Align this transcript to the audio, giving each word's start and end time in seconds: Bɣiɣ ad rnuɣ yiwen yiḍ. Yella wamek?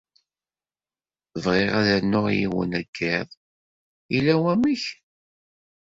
Bɣiɣ 1.43 1.73
ad 1.79 1.87
rnuɣ 2.03 2.25
yiwen 2.37 2.71
yiḍ. 2.97 3.29
Yella 4.13 4.35
wamek? 4.41 4.83